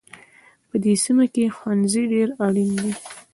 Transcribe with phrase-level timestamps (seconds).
[0.69, 2.91] په دې سیمه کې ښوونځی ډېر اړین دی